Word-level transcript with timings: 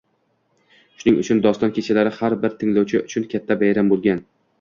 Shuning 1.01 1.19
uchun 1.23 1.41
doston 1.45 1.73
kechalari 1.75 2.13
har 2.21 2.37
bir 2.45 2.55
tinglovchi 2.63 2.99
uchun 3.03 3.29
katta 3.35 3.59
bayram 3.61 3.93
bo'lgan 3.93 4.25